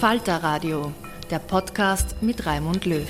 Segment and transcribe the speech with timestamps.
[0.00, 0.92] Falter Radio,
[1.30, 3.08] der Podcast mit Raimund Löw.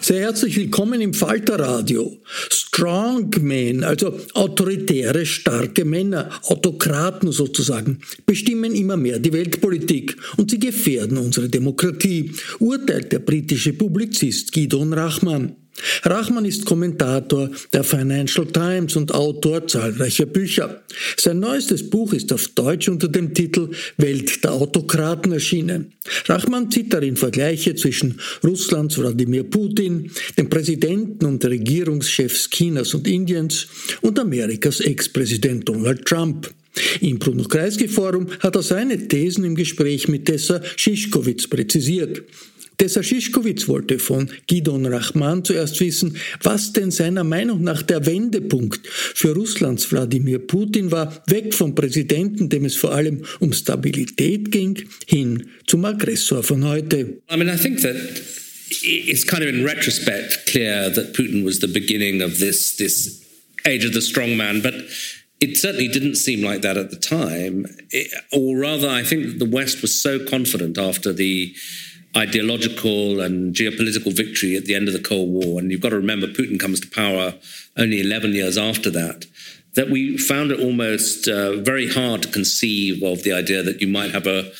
[0.00, 2.16] Sehr herzlich willkommen im Falterradio.
[2.50, 11.16] Strongmen, also autoritäre, starke Männer, Autokraten sozusagen, bestimmen immer mehr die Weltpolitik und sie gefährden
[11.16, 15.54] unsere Demokratie, urteilt der britische Publizist Gidon Rachman.
[16.02, 20.82] Rachman ist Kommentator der Financial Times und Autor zahlreicher Bücher.
[21.16, 25.92] Sein neuestes Buch ist auf Deutsch unter dem Titel Welt der Autokraten erschienen.
[26.26, 33.66] Rachman zieht darin Vergleiche zwischen Russlands Wladimir Putin, dem Präsidenten und Regierungschefs Chinas und Indiens
[34.00, 36.50] und Amerikas Ex-Präsident Donald Trump.
[37.00, 42.22] Im Bruno Kreisky Forum hat er seine Thesen im Gespräch mit Tessa Schischkowitz präzisiert.
[42.80, 48.88] Tessa Schischkowitz wollte von Gidon Rachman zuerst wissen, was denn seiner Meinung nach der Wendepunkt
[48.88, 54.82] für Russlands Wladimir Putin war, weg vom Präsidenten, dem es vor allem um Stabilität ging,
[55.06, 57.18] hin zum Aggressor von heute.
[57.30, 57.96] I mean, I think that
[58.82, 63.20] it's kind of in retrospect clear that Putin was the beginning of this this
[63.66, 64.72] age of the strongman, but
[65.38, 67.66] it certainly didn't seem like that at the time.
[67.90, 71.54] It, or rather, I think the West was so confident after the
[72.16, 75.60] ideological and geopolitical victory at the end of the Cold War.
[75.60, 77.34] And you've got to remember, Putin comes to power
[77.76, 79.26] only 11 years after that.
[79.74, 83.86] That we found it almost uh, very hard to conceive of the idea that you
[83.86, 84.50] might have a,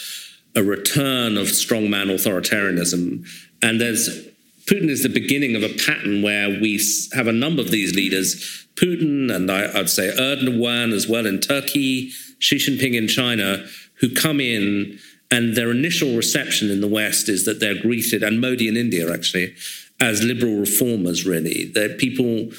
[0.55, 3.27] a return of strongman authoritarianism.
[3.61, 4.29] And there's
[4.67, 6.81] Putin is the beginning of a pattern where we
[7.13, 11.41] have a number of these leaders, Putin and I, would say Erdogan as well in
[11.41, 14.99] Turkey, Xi Jinping in China, who come in
[15.31, 19.13] and their initial reception in the West is that they're greeted, and Modi in India
[19.13, 19.55] actually,
[20.01, 21.71] as liberal reformers, really.
[21.75, 22.51] That people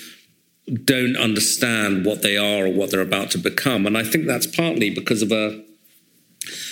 [0.83, 3.85] don't understand what they are or what they're about to become.
[3.85, 5.63] And I think that's partly because of a,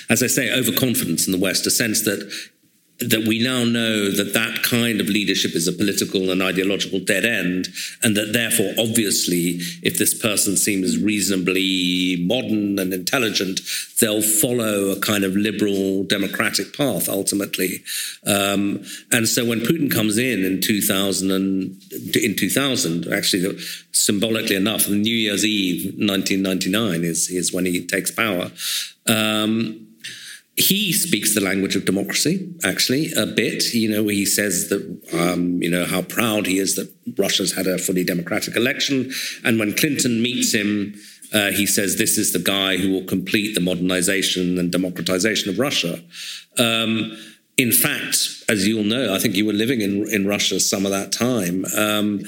[0.09, 2.31] as I say, overconfidence in the West, a sense that
[2.99, 7.23] that we now know that that kind of leadership is a political and ideological dead
[7.23, 7.69] end,
[8.03, 13.61] and that therefore, obviously, if this person seems reasonably modern and intelligent,
[14.01, 17.83] they'll follow a kind of liberal democratic path ultimately.
[18.25, 21.81] Um, and so when Putin comes in in 2000, and,
[22.15, 23.57] in 2000, actually,
[23.93, 28.51] symbolically enough, New Year's Eve 1999 is, is when he takes power.
[29.07, 29.88] Um,
[30.59, 33.73] he speaks the language of democracy, actually, a bit.
[33.73, 34.83] You know, he says that,
[35.13, 39.09] um, you know, how proud he is that Russia's had a fully democratic election.
[39.45, 40.95] And when Clinton meets him,
[41.33, 45.59] uh, he says this is the guy who will complete the modernization and democratization of
[45.59, 46.03] Russia.
[46.57, 47.17] Um,
[47.57, 50.91] in fact, as you'll know, I think you were living in, in Russia some of
[50.91, 52.21] that time, um,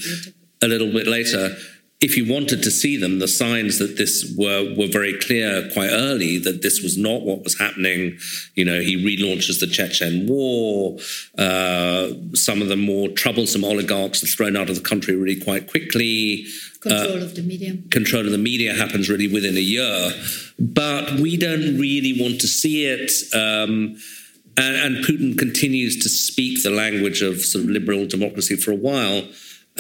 [0.61, 1.57] a little bit later.
[2.01, 5.91] If you wanted to see them, the signs that this were were very clear quite
[5.91, 8.17] early that this was not what was happening.
[8.55, 10.97] You know, he relaunches the Chechen War.
[11.37, 15.69] Uh, some of the more troublesome oligarchs are thrown out of the country really quite
[15.69, 16.47] quickly.
[16.79, 17.77] Control uh, of the media.
[17.91, 20.11] Control of the media happens really within a year,
[20.57, 23.11] but we don't really want to see it.
[23.31, 23.97] Um,
[24.57, 28.75] and, and, Putin continues to speak the language of sort of liberal democracy for a
[28.75, 29.23] while.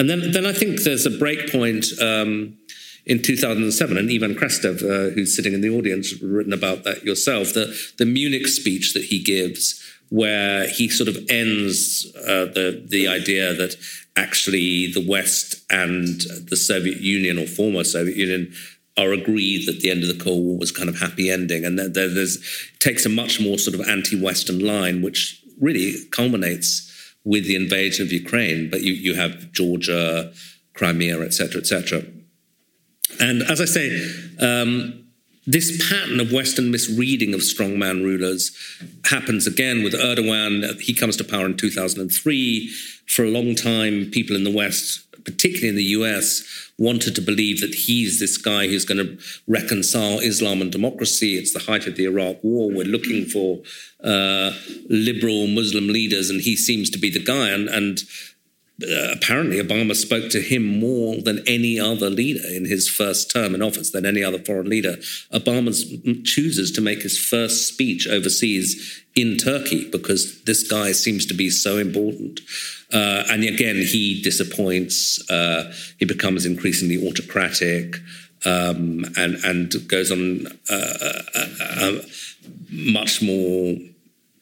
[0.01, 2.57] And then, then I think there's a breakpoint um,
[3.05, 7.53] in 2007, and Ivan Krastev, uh, who's sitting in the audience, written about that yourself,
[7.53, 13.07] the, the Munich speech that he gives, where he sort of ends uh, the, the
[13.07, 13.75] idea that
[14.15, 18.51] actually the West and the Soviet Union or former Soviet Union
[18.97, 21.77] are agreed that the end of the Cold War was kind of happy ending, and
[21.77, 22.39] there, there's
[22.79, 26.90] takes a much more sort of anti-Western line, which really culminates
[27.23, 28.69] with the invasion of Ukraine.
[28.69, 30.33] But you you have Georgia,
[30.73, 32.03] Crimea, etc., etc.
[33.19, 33.87] And as I say,
[34.39, 35.05] um,
[35.47, 38.51] this pattern of Western misreading of strongman rulers
[39.05, 40.79] happens again with Erdogan.
[40.79, 42.69] He comes to power in 2003.
[43.07, 46.43] For a long time, people in the West, particularly in the US,
[46.77, 49.17] wanted to believe that he's this guy who's going to
[49.47, 51.37] reconcile Islam and democracy.
[51.37, 52.69] It's the height of the Iraq War.
[52.69, 53.61] We're looking for
[54.03, 54.51] uh,
[54.89, 57.49] liberal Muslim leaders, and he seems to be the guy.
[57.49, 57.99] And, and
[58.83, 63.55] uh, apparently Obama spoke to him more than any other leader in his first term
[63.55, 64.97] in office, than any other foreign leader.
[65.33, 65.71] Obama
[66.25, 71.49] chooses to make his first speech overseas in Turkey because this guy seems to be
[71.49, 72.39] so important.
[72.93, 75.19] Uh, and again, he disappoints.
[75.29, 77.95] Uh, he becomes increasingly autocratic
[78.45, 81.93] um, and, and goes on uh, uh,
[82.71, 83.75] much more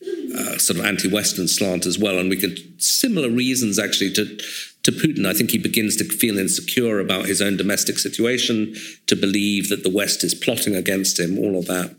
[0.01, 4.37] uh, sort of anti-Western slant as well, and we get similar reasons actually to
[4.83, 5.25] to Putin.
[5.25, 8.75] I think he begins to feel insecure about his own domestic situation,
[9.07, 11.95] to believe that the West is plotting against him, all of that,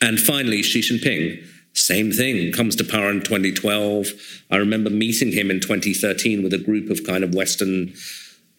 [0.00, 1.46] and finally Xi Jinping.
[1.72, 4.08] Same thing, comes to power in 2012.
[4.50, 7.92] I remember meeting him in 2013 with a group of kind of Western,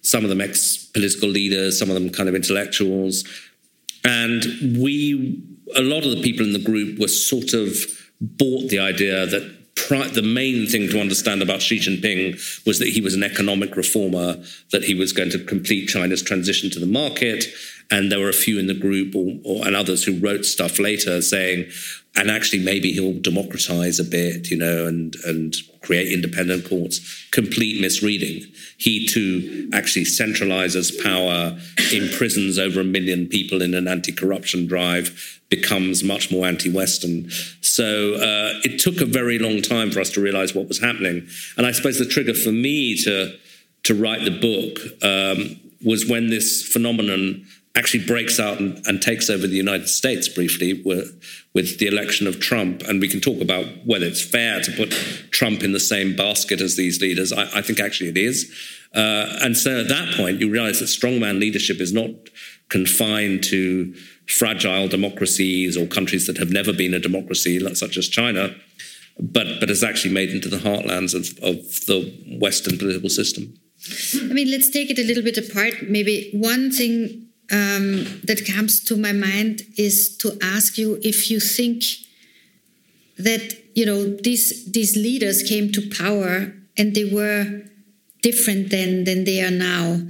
[0.02, 3.24] some of them ex political leaders, some of them kind of intellectuals.
[4.06, 5.44] And we,
[5.76, 7.76] a lot of the people in the group were sort of
[8.20, 12.90] bought the idea that pri- the main thing to understand about Xi Jinping was that
[12.90, 16.86] he was an economic reformer, that he was going to complete China's transition to the
[16.86, 17.46] market.
[17.90, 20.78] And there were a few in the group or, or, and others who wrote stuff
[20.78, 21.70] later saying,
[22.18, 27.28] and actually maybe he'll democratize a bit, you know, and and create independent courts.
[27.32, 28.44] Complete misreading.
[28.78, 31.58] He too actually centralizes power,
[31.94, 37.30] imprisons over a million people in an anti-corruption drive, becomes much more anti-Western.
[37.62, 41.28] So uh, it took a very long time for us to realize what was happening.
[41.56, 43.38] And I suppose the trigger for me to
[43.84, 47.46] to write the book um, was when this phenomenon
[47.78, 51.22] actually breaks out and, and, takes over the United States briefly with,
[51.54, 52.82] with, the election of Trump.
[52.82, 54.92] And we can talk about whether it's fair to put
[55.32, 57.32] Trump in the same basket as these leaders.
[57.32, 58.52] I, I think actually it is.
[58.96, 62.10] Uh, and so at that point, you realize that strongman leadership is not
[62.70, 63.94] confined to
[64.28, 68.56] fragile democracies or countries that have never been a democracy, such as China,
[69.20, 73.54] but, but has actually made into the heartlands of, of the Western political system.
[74.16, 75.84] I mean, let's take it a little bit apart.
[75.84, 81.40] Maybe one thing um, that comes to my mind is to ask you if you
[81.40, 81.84] think
[83.18, 87.64] that you know these these leaders came to power and they were
[88.22, 90.02] different than than they are now.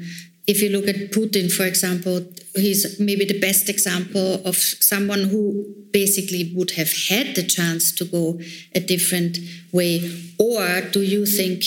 [0.48, 2.26] If you look at Putin, for example,
[2.56, 8.06] he's maybe the best example of someone who basically would have had the chance to
[8.06, 8.40] go
[8.74, 9.40] a different
[9.74, 9.96] way.
[10.40, 11.64] Or do you think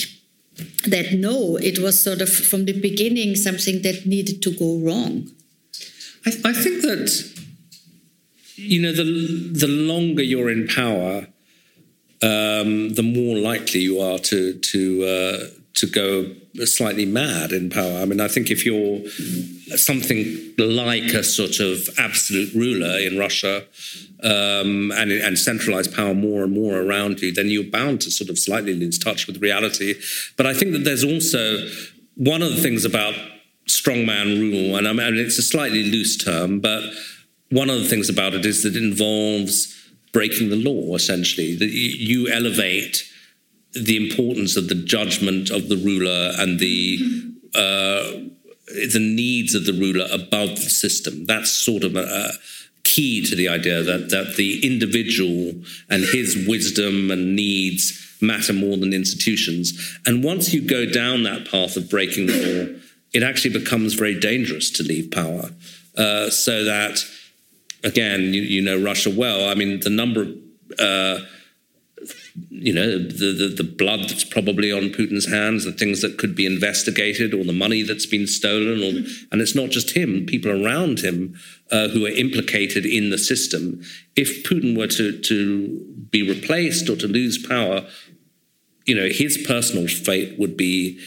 [0.86, 5.28] that no, it was sort of from the beginning something that needed to go wrong?
[6.26, 7.10] I, I think that
[8.56, 9.04] you know the
[9.52, 11.26] the longer you're in power,
[12.22, 16.34] um, the more likely you are to to uh, to go
[16.64, 18.00] slightly mad in power.
[18.00, 19.06] I mean, I think if you're
[19.76, 23.64] something like a sort of absolute ruler in Russia
[24.22, 25.38] um, and, and
[25.94, 29.26] power more and more around you, then you're bound to sort of slightly lose touch
[29.26, 29.94] with reality.
[30.36, 31.68] But I think that there's also
[32.16, 33.14] one of the things about
[33.68, 36.82] strongman rule, and I mean it's a slightly loose term, but
[37.50, 39.76] one of the things about it is that it involves
[40.12, 40.94] breaking the law.
[40.94, 43.04] Essentially, that you elevate
[43.72, 46.98] the importance of the judgment of the ruler and the
[47.54, 48.28] uh,
[48.66, 51.26] the needs of the ruler above the system.
[51.26, 52.32] That's sort of a, a
[52.84, 55.54] key to the idea that that the individual
[55.88, 59.98] and his wisdom and needs matter more than institutions.
[60.06, 62.80] And once you go down that path of breaking the law,
[63.12, 65.50] it actually becomes very dangerous to leave power.
[65.96, 66.98] Uh, so that,
[67.82, 69.48] again, you, you, know Russia well.
[69.48, 70.36] I mean, the number of
[70.78, 71.18] uh,
[72.50, 76.34] you know, the, the, the, blood that's probably on Putin's hands, the things that could
[76.34, 78.82] be investigated, or the money that's been stolen.
[78.82, 81.38] Or, and it's not just him, people around him
[81.70, 83.82] uh, who are implicated in the system.
[84.16, 87.86] If Putin were to, to be replaced or to lose power,
[88.86, 90.98] you know, his personal fate would be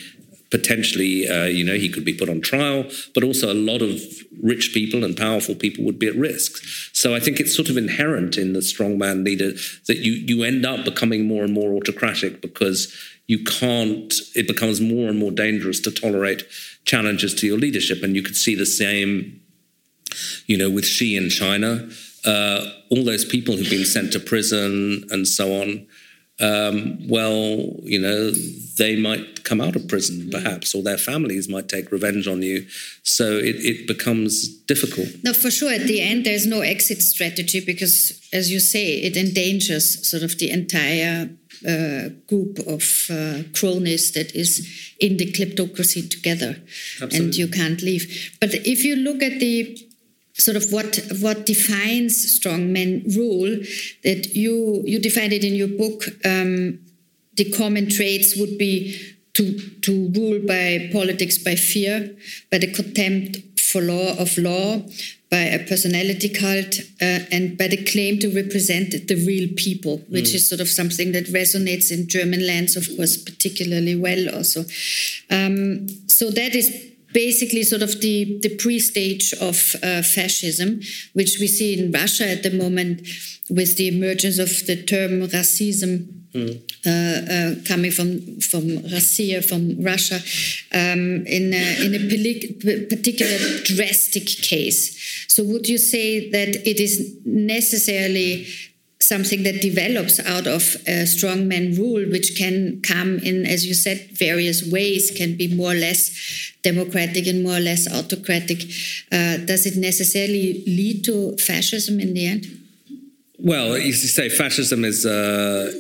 [0.54, 4.00] potentially, uh, you know, he could be put on trial, but also a lot of
[4.40, 6.64] rich people and powerful people would be at risk.
[6.94, 9.54] So I think it's sort of inherent in the strongman leader
[9.88, 12.96] that you you end up becoming more and more autocratic because
[13.26, 14.14] you can't.
[14.36, 16.44] It becomes more and more dangerous to tolerate
[16.86, 19.42] challenges to your leadership, and you could see the same,
[20.46, 21.90] you know, with Xi in China.
[22.24, 25.88] Uh, all those people who've been sent to prison and so on
[26.44, 28.32] um, well, you know,
[28.78, 32.66] they might come out of prison perhaps, or their families might take revenge on you.
[33.04, 35.10] So it, it becomes difficult.
[35.24, 35.72] No, for sure.
[35.72, 40.38] At the end, there's no exit strategy because, as you say, it endangers sort of
[40.38, 41.30] the entire
[41.68, 44.68] uh, group of uh, cronies that is
[45.00, 46.58] in the kleptocracy together,
[47.02, 47.20] Absolutely.
[47.20, 48.36] and you can't leave.
[48.42, 49.78] But if you look at the
[50.34, 53.56] sort of what what defines strongman rule
[54.04, 56.80] that you you define it in your book um,
[57.36, 59.00] the common traits would be
[59.34, 62.16] to to rule by politics by fear
[62.52, 64.82] by the contempt for law of law
[65.30, 70.26] by a personality cult uh, and by the claim to represent the real people which
[70.32, 70.36] mm.
[70.36, 74.62] is sort of something that resonates in german lands of course particularly well also
[75.30, 80.82] um, so that is basically sort of the, the pre-stage of uh, fascism,
[81.14, 83.08] which we see in Russia at the moment
[83.50, 86.60] with the emergence of the term rashism mm.
[86.86, 90.16] uh, uh, coming from from Russia, from Russia,
[90.74, 95.26] um, in a, in a particular drastic case.
[95.28, 98.48] So, would you say that it is necessarily
[99.04, 104.10] something that develops out of a strongman rule, which can come in, as you said,
[104.12, 108.64] various ways, can be more or less democratic and more or less autocratic.
[109.12, 112.48] Uh, does it necessarily lead to fascism in the end?
[113.38, 115.72] Well, you say fascism is, uh,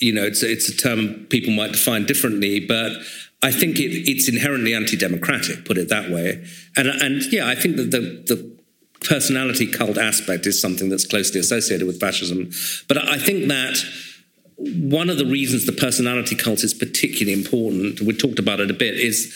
[0.00, 2.92] you know, it's, it's a term people might define differently, but
[3.42, 6.44] I think it, it's inherently anti-democratic, put it that way.
[6.76, 8.57] And, and yeah, I think that the, the
[9.00, 12.50] personality cult aspect is something that's closely associated with fascism.
[12.88, 13.78] But I think that
[14.56, 18.74] one of the reasons the personality cult is particularly important, we talked about it a
[18.74, 19.34] bit, is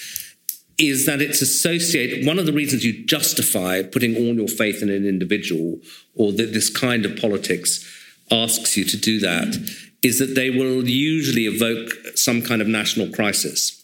[0.79, 4.89] is that it's associated one of the reasons you justify putting all your faith in
[4.89, 5.79] an individual
[6.15, 7.87] or that this kind of politics
[8.31, 9.55] asks you to do that
[10.03, 13.83] is that they will usually evoke some kind of national crisis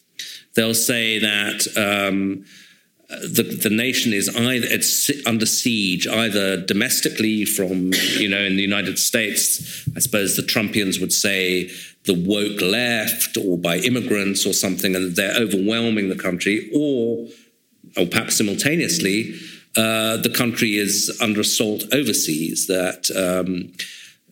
[0.58, 2.44] they'll say that um,
[3.08, 8.62] the, the nation is either it's under siege either domestically from you know in the
[8.62, 11.70] United States I suppose the Trumpians would say
[12.04, 17.26] the woke left or by immigrants or something and they're overwhelming the country or
[17.96, 19.34] or perhaps simultaneously
[19.76, 23.72] uh, the country is under assault overseas that um,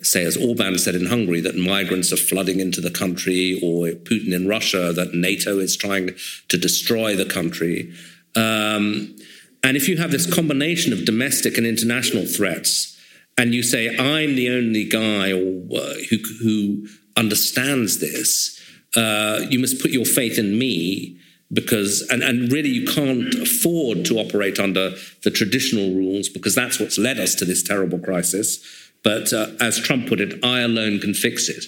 [0.02, 4.35] say as Orban said in Hungary that migrants are flooding into the country or Putin
[4.35, 6.14] in Russia that NATO is trying
[6.49, 7.95] to destroy the country
[8.36, 9.16] um,
[9.62, 12.96] and if you have this combination of domestic and international threats,
[13.38, 18.60] and you say, I'm the only guy or, uh, who, who understands this,
[18.94, 21.18] uh, you must put your faith in me
[21.52, 26.80] because and, and really you can't afford to operate under the traditional rules because that's
[26.80, 28.64] what's led us to this terrible crisis.
[29.04, 31.66] But uh, as trump put it i alone can fix it.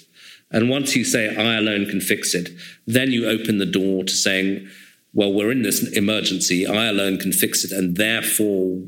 [0.51, 2.51] And once you say i alone can fix it
[2.87, 4.69] then you open the door to saying
[5.15, 8.83] well, we're in this emergency, I alone can fix it, and therefore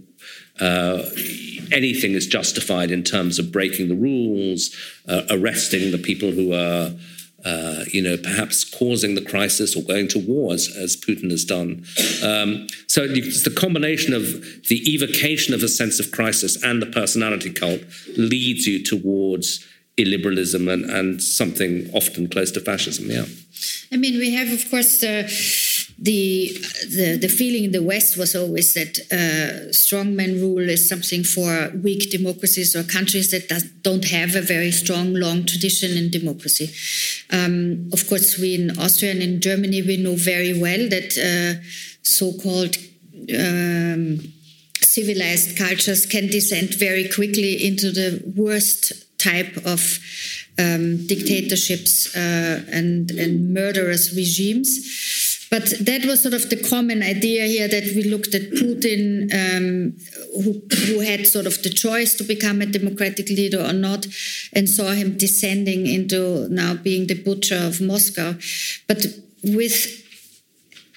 [0.60, 1.02] uh,
[1.72, 4.74] anything is justified in terms of breaking the rules,
[5.08, 6.92] uh, arresting the people who are,
[7.44, 11.44] uh, you know, perhaps causing the crisis or going to war, as, as Putin has
[11.44, 11.84] done.
[12.22, 14.22] Um, so it's the combination of
[14.68, 17.80] the evocation of a sense of crisis and the personality cult
[18.18, 23.10] leads you towards illiberalism and, and something often close to fascism.
[23.10, 23.24] Yeah.
[23.92, 25.24] I mean, we have, of course, uh,
[26.02, 26.56] the,
[26.88, 31.70] the the feeling in the West was always that uh, strongman rule is something for
[31.82, 36.70] weak democracies or countries that does, don't have a very strong, long tradition in democracy.
[37.30, 41.60] Um, of course, we in Austria and in Germany we know very well that uh,
[42.02, 42.76] so-called
[43.38, 44.32] um,
[44.80, 49.98] civilized cultures can descend very quickly into the worst type of
[50.58, 55.29] um, dictatorships uh, and, and murderous regimes.
[55.50, 59.96] But that was sort of the common idea here that we looked at Putin, um,
[60.44, 64.06] who, who had sort of the choice to become a democratic leader or not,
[64.52, 68.36] and saw him descending into now being the butcher of Moscow.
[68.86, 69.06] But
[69.42, 70.00] with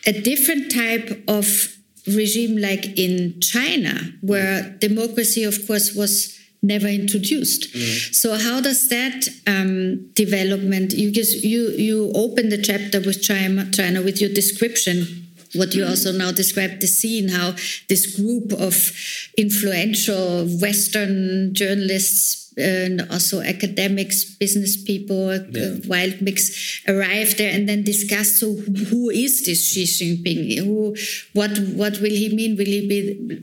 [0.06, 7.74] a different type of regime like in China, where democracy, of course, was never introduced.
[7.74, 8.16] Mm.
[8.16, 10.94] So how does that um, development?
[10.94, 15.28] You just you you open the chapter with China, China with your description.
[15.54, 17.52] What you also now described the scene, how
[17.88, 18.92] this group of
[19.38, 25.76] influential Western journalists and also academics, business people, yeah.
[25.88, 28.36] wild mix arrive there and then discuss.
[28.36, 30.58] So, who is this Xi Jinping?
[30.64, 30.96] Who,
[31.34, 32.58] what, what will he mean?
[32.58, 33.42] Will he be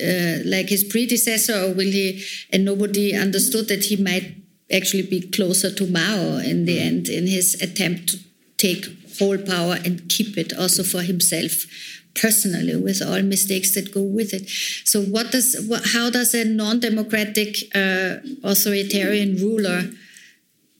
[0.00, 2.24] uh, like his predecessor, or will he?
[2.52, 4.36] And nobody understood that he might
[4.72, 8.18] actually be closer to Mao in the end in his attempt to
[8.56, 8.86] take
[9.18, 11.66] whole power and keep it also for himself
[12.14, 14.48] personally with all mistakes that go with it.
[14.84, 19.90] So, what does what, how does a non-democratic uh, authoritarian ruler?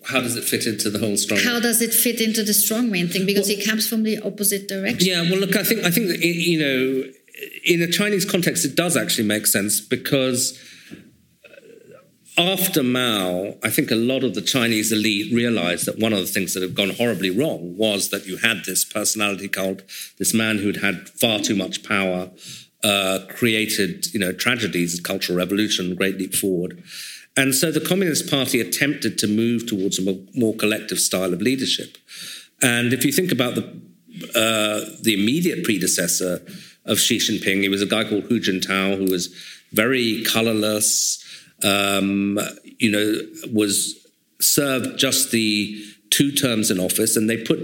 [0.07, 1.41] How does it fit into the whole strong?
[1.41, 3.25] How does it fit into the strongman thing?
[3.25, 5.09] Because well, it comes from the opposite direction.
[5.09, 7.11] Yeah, well, look, I think I think that, you know,
[7.65, 10.59] in a Chinese context, it does actually make sense because
[12.37, 16.27] after Mao, I think a lot of the Chinese elite realized that one of the
[16.27, 19.83] things that had gone horribly wrong was that you had this personality cult,
[20.19, 22.31] this man who'd had far too much power,
[22.83, 26.83] uh, created you know tragedies, cultural revolution, great leap forward.
[27.37, 31.99] And so the Communist Party attempted to move towards a more, collective style of leadership.
[32.63, 33.63] And if you think about the
[34.35, 36.41] uh, the immediate predecessor
[36.85, 39.35] of Xi Jinping, he was a guy called Hu Jintao, who was
[39.73, 41.25] very colorless,
[41.65, 42.39] um,
[42.79, 43.21] you know,
[43.53, 44.07] was
[44.41, 47.59] served just the two terms in office, and they put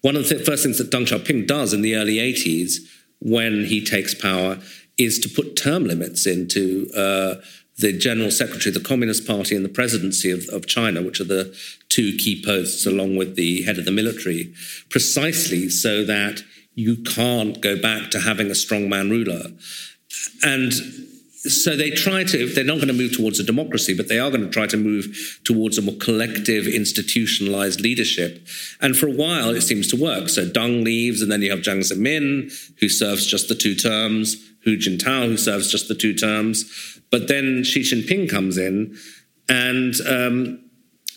[0.00, 2.78] one of the first things that Deng Xiaoping does in the early 80s
[3.20, 4.58] when he takes power
[4.98, 7.36] is to put term limits into uh,
[7.78, 11.24] the general secretary of the Communist Party and the presidency of, of, China, which are
[11.24, 11.56] the
[11.88, 14.52] two key posts along with the head of the military,
[14.90, 16.42] precisely so that
[16.74, 19.50] you can't go back to having a strongman ruler.
[20.42, 20.72] And
[21.50, 24.30] so they try to, they're not going to move towards a democracy, but they are
[24.30, 28.46] going to try to move towards a more collective, institutionalized leadership.
[28.80, 30.28] And for a while, it seems to work.
[30.28, 34.36] So Deng leaves, and then you have Jiang Zemin, who serves just the two terms,
[34.64, 37.00] Hu Jintao, who serves just the two terms.
[37.10, 38.96] But then Xi Jinping comes in,
[39.48, 40.64] and um,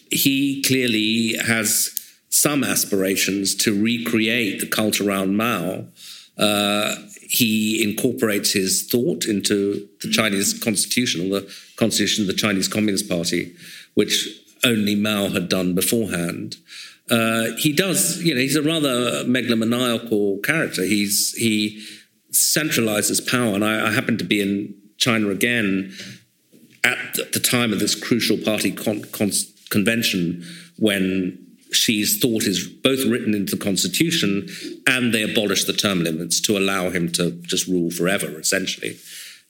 [0.09, 1.91] he clearly has
[2.29, 5.85] some aspirations to recreate the cult around Mao.
[6.37, 6.95] Uh,
[7.35, 13.09] he incorporates his thought into the Chinese constitution, or the constitution of the Chinese Communist
[13.09, 13.53] Party,
[13.93, 14.27] which
[14.63, 16.57] only Mao had done beforehand.
[17.09, 20.83] Uh, he does, you know, he's a rather megalomaniacal character.
[20.83, 21.85] He's he
[22.31, 25.93] centralizes power, and I, I happen to be in China again
[26.83, 29.31] at the time of this crucial party con- con-
[29.69, 30.43] convention
[30.77, 31.44] when
[31.75, 34.47] Xi's thought is both written into the constitution
[34.87, 38.97] and they abolished the term limits to allow him to just rule forever, essentially.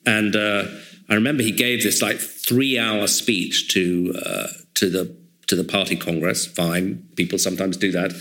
[0.06, 0.66] And uh,
[1.10, 5.16] I remember he gave this like three-hour speech to uh, to the
[5.48, 6.46] to the party congress.
[6.46, 8.12] Fine, people sometimes do that,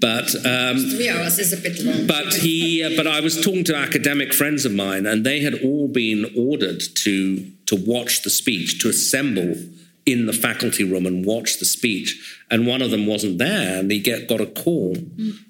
[0.00, 2.06] but um, three hours is a bit long.
[2.06, 5.62] But he, uh, but I was talking to academic friends of mine, and they had
[5.62, 9.54] all been ordered to to watch the speech, to assemble
[10.04, 12.40] in the faculty room and watch the speech.
[12.50, 14.96] And one of them wasn't there, and he get, got a call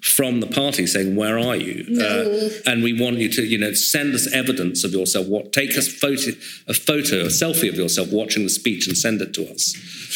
[0.01, 2.05] from the party saying, "Where are you?" No.
[2.05, 5.27] Uh, and we want you to, you know, send us evidence of yourself.
[5.27, 6.31] What take us photo,
[6.67, 9.75] a photo, a selfie of yourself watching the speech, and send it to us.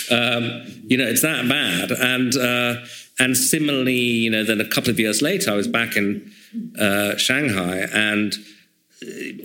[0.10, 1.92] Um, you know, it's that bad.
[1.92, 2.86] And uh,
[3.20, 6.32] and similarly, you know, then a couple of years later, I was back in
[6.80, 8.34] uh, Shanghai and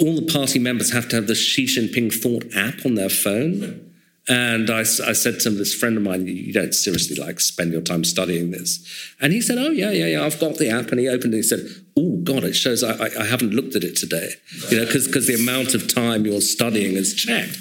[0.00, 3.91] all the party members have to have the Xi Jinping Thought app on their phone.
[4.28, 7.80] And I, I, said to this friend of mine, you don't seriously like spend your
[7.80, 8.78] time studying this.
[9.20, 10.92] And he said, oh, yeah, yeah, yeah, I've got the app.
[10.92, 13.52] And he opened it and he said, oh, God, it shows I, I, I haven't
[13.52, 14.30] looked at it today,
[14.70, 17.58] you know, because the amount of time you're studying is checked.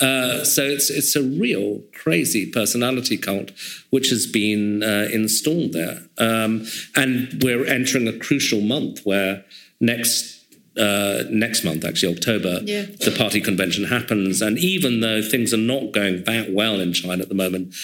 [0.00, 3.50] Uh, so it's, it's a real crazy personality cult
[3.90, 5.98] which has been uh, installed there.
[6.18, 9.44] Um, and we're entering a crucial month where
[9.80, 10.33] next
[10.76, 12.86] uh, next month, actually, October, yeah.
[13.04, 14.42] the party convention happens.
[14.42, 17.74] And even though things are not going that well in China at the moment,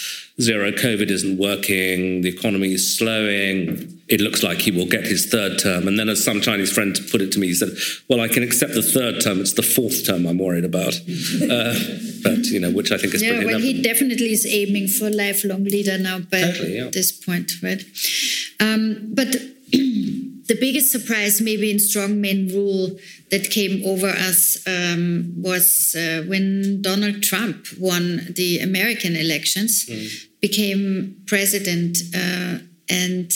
[0.41, 5.27] zero COVID isn't working, the economy is slowing, it looks like he will get his
[5.27, 5.87] third term.
[5.87, 7.71] And then, as some Chinese friend put it to me, he said,
[8.09, 10.95] Well, I can accept the third term, it's the fourth term I'm worried about.
[11.51, 11.75] Uh,
[12.23, 13.33] but you know, which I think is yeah.
[13.33, 16.91] pretty Well, he definitely is aiming for lifelong leader now but Totally, yeah.
[16.93, 17.83] this point, right?
[18.61, 19.35] Um, but
[20.51, 22.99] the biggest surprise, maybe in strongman rule,
[23.31, 29.89] that came over us um, was uh, when Donald Trump won the American elections,
[30.41, 32.59] became president, uh,
[32.89, 33.31] and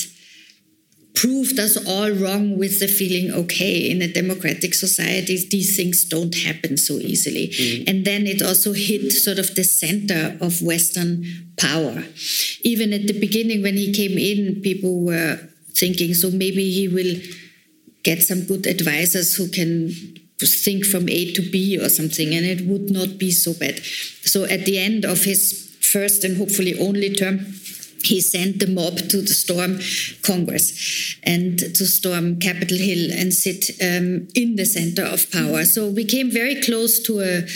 [1.14, 6.34] proved us all wrong with the feeling okay in a democratic society these things don't
[6.34, 7.46] happen so easily.
[7.86, 11.24] And then it also hit sort of the center of western
[11.56, 12.02] power.
[12.62, 15.38] Even at the beginning when he came in people were
[15.76, 17.14] thinking so maybe he will
[18.02, 19.90] get some good advisors who can
[20.40, 23.78] think from a to b or something and it would not be so bad
[24.24, 27.38] so at the end of his first and hopefully only term
[28.06, 29.78] he sent the mob to the storm
[30.22, 35.64] Congress and to storm Capitol Hill and sit um, in the center of power.
[35.64, 37.46] So we came very close to a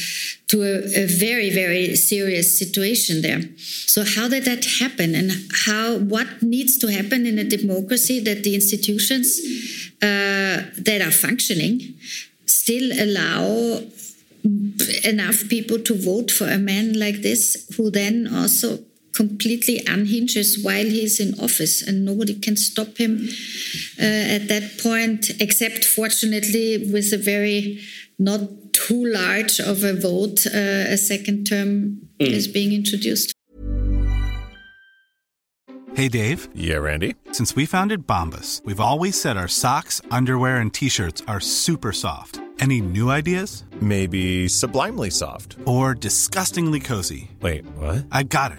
[0.49, 3.43] to a, a, very very serious situation there.
[3.59, 5.31] So how did that happen, and
[5.67, 9.39] how what needs to happen in a democracy that the institutions
[10.03, 11.95] uh, that are functioning
[12.47, 13.83] still allow
[15.05, 18.79] enough people to vote for a man like this, who then also
[19.15, 23.29] completely unhinges while he's in office and nobody can stop him
[24.01, 27.81] uh, at that point except fortunately with a very
[28.19, 28.41] not
[28.73, 32.27] too large of a vote uh, a second term mm.
[32.27, 33.33] is being introduced.
[35.95, 36.49] Hey dave.
[36.55, 37.15] Yeah randy?
[37.33, 42.41] Since we founded Bombas we've always said our socks underwear and t-shirts are super soft.
[42.61, 43.65] Any new ideas?
[43.81, 45.57] Maybe sublimely soft.
[45.65, 47.31] Or disgustingly cozy.
[47.41, 48.05] Wait what?
[48.11, 48.59] I got it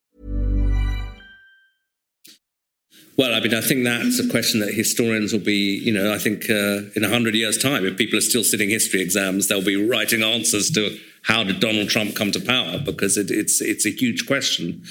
[3.17, 6.17] Well, I mean, I think that's a question that historians will be, you know, I
[6.17, 9.75] think uh, in 100 years' time, if people are still sitting history exams, they'll be
[9.75, 13.91] writing answers to how did Donald Trump come to power because it, it's, it's a
[13.91, 14.83] huge question.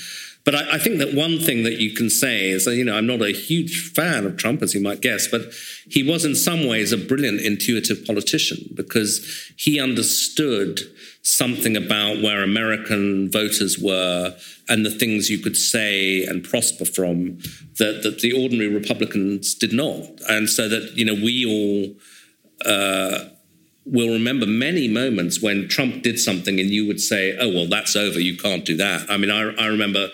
[0.44, 2.96] But I, I, think that one thing that you can say is that, you know,
[2.96, 5.52] I'm not a huge fan of Trump, as you might guess, but
[5.88, 10.80] he was in some ways a brilliant, intuitive politician because he understood
[11.22, 14.35] something about where American voters were
[14.68, 17.38] and the things you could say and prosper from
[17.78, 20.02] that, that the ordinary Republicans did not.
[20.28, 21.94] And so that, you know, we all
[22.64, 23.28] uh,
[23.85, 27.96] will remember many moments when Trump did something and you would say, oh, well, that's
[27.96, 28.18] over.
[28.18, 29.11] You can't do that.
[29.11, 30.09] I mean, I, I remember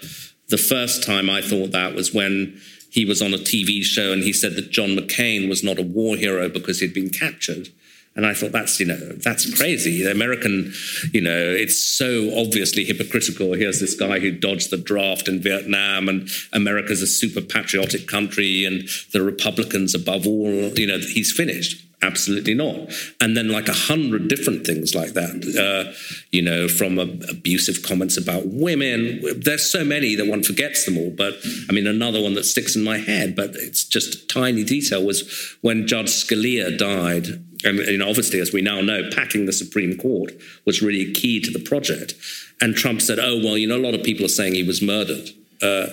[0.48, 4.22] the first time I thought that was when he was on a TV show and
[4.22, 7.68] he said that John McCain was not a war hero because he'd been captured.
[8.16, 10.02] And I thought that's you know that's crazy.
[10.02, 10.72] The American,
[11.12, 13.52] you know, it's so obviously hypocritical.
[13.52, 18.64] Here's this guy who dodged the draft in Vietnam, and America's a super patriotic country,
[18.64, 20.70] and the Republicans above all.
[20.78, 21.85] You know, he's finished.
[22.02, 22.92] Absolutely not.
[23.20, 25.32] And then like a hundred different things like that.
[25.56, 25.92] Uh,
[26.30, 29.22] you know, from abusive comments about women.
[29.36, 31.10] There's so many that one forgets them all.
[31.10, 31.34] But
[31.68, 35.04] I mean, another one that sticks in my head, but it's just a tiny detail,
[35.04, 39.52] was when Judge Scalia died and you know, obviously, as we now know, packing the
[39.52, 40.32] Supreme Court
[40.64, 42.14] was really key to the project.
[42.60, 44.82] And Trump said, "Oh well, you know, a lot of people are saying he was
[44.82, 45.30] murdered."
[45.62, 45.86] Uh,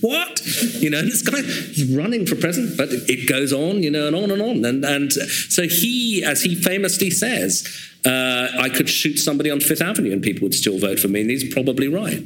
[0.00, 0.40] what?
[0.80, 4.16] You know, this guy he's running for president, but it goes on, you know, and
[4.16, 4.64] on and on.
[4.64, 7.66] And and so he, as he famously says,
[8.04, 11.20] uh, I could shoot somebody on Fifth Avenue and people would still vote for me,
[11.20, 12.24] and he's probably right.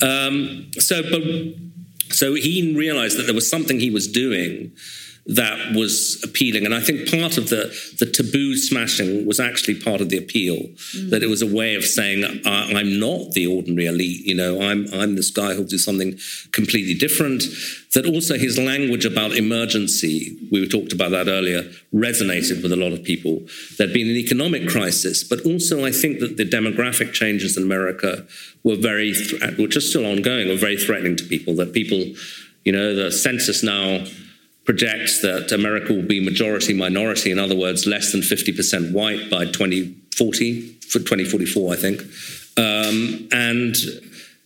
[0.00, 1.22] Um, so, but
[2.14, 4.72] so he realized that there was something he was doing
[5.24, 6.64] that was appealing.
[6.64, 10.56] And I think part of the, the taboo smashing was actually part of the appeal,
[10.56, 11.10] mm.
[11.10, 14.86] that it was a way of saying, I'm not the ordinary elite, you know, I'm,
[14.92, 16.18] I'm this guy who'll do something
[16.50, 17.44] completely different.
[17.94, 22.92] That also his language about emergency, we talked about that earlier, resonated with a lot
[22.92, 23.42] of people.
[23.78, 28.26] There'd been an economic crisis, but also I think that the demographic changes in America
[28.64, 29.14] were very,
[29.56, 32.02] which are still ongoing, were very threatening to people, that people,
[32.64, 34.04] you know, the census now
[34.64, 39.44] projects that America will be majority minority, in other words, less than 50% white by
[39.46, 42.02] 2040, for 2044, I think.
[42.56, 43.76] Um, and,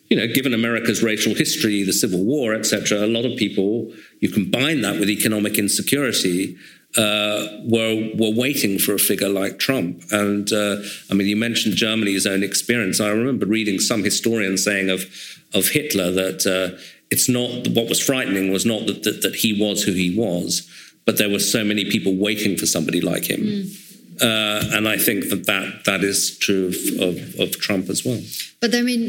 [0.08, 4.30] you know, given America's racial history, the Civil War, etc., a lot of people, you
[4.30, 6.56] combine that with economic insecurity,
[6.96, 10.02] uh, were were waiting for a figure like Trump.
[10.12, 10.76] And uh,
[11.10, 13.00] I mean, you mentioned Germany's own experience.
[13.00, 15.04] I remember reading some historian saying of
[15.52, 19.52] of Hitler that uh, it's not what was frightening was not that, that, that he
[19.60, 20.68] was who he was,
[21.04, 23.40] but there were so many people waiting for somebody like him.
[23.40, 23.82] Mm.
[24.20, 28.20] Uh, and I think that, that that is true of, of, of Trump as well.
[28.60, 29.04] But I mean,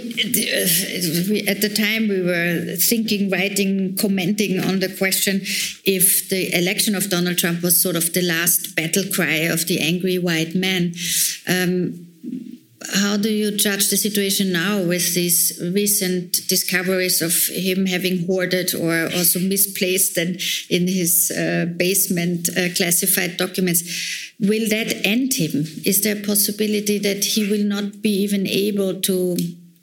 [1.48, 5.42] at the time we were thinking, writing, commenting on the question
[5.86, 9.80] if the election of Donald Trump was sort of the last battle cry of the
[9.80, 10.94] angry white man.
[11.48, 12.06] Um,
[12.94, 18.74] how do you judge the situation now with these recent discoveries of him having hoarded
[18.74, 23.84] or also misplaced and in his uh, basement uh, classified documents?
[24.40, 25.66] Will that end him?
[25.86, 29.38] Is there a possibility that he will not be even able to,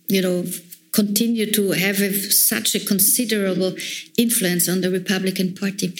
[0.09, 0.45] you know,
[0.93, 3.75] continue to have a, such a considerable
[4.17, 5.95] influence on the Republican Party?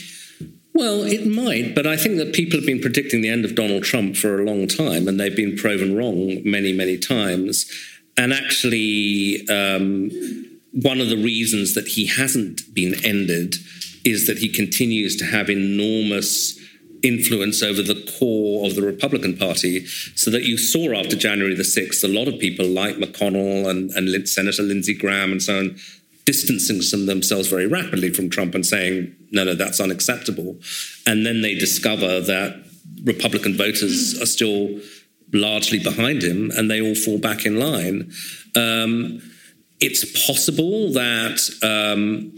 [0.75, 3.85] Well, it might, but I think that people have been predicting the end of Donald
[3.85, 7.71] Trump for a long time, and they've been proven wrong many, many times.
[8.17, 10.11] And actually, um,
[10.73, 13.55] one of the reasons that he hasn't been ended
[14.05, 16.59] is that he continues to have enormous
[17.05, 19.87] influence over the core of the Republican Party.
[19.87, 23.91] So that you saw after January the 6th, a lot of people like McConnell and,
[23.93, 25.77] and Senator Lindsey Graham and so on
[26.25, 30.57] distancing themselves very rapidly from Trump and saying, no, no, that's unacceptable.
[31.07, 32.65] And then they discover that
[33.05, 34.81] Republican voters are still
[35.33, 38.11] largely behind him and they all fall back in line.
[38.57, 39.21] Um,
[39.81, 42.35] it's possible that um,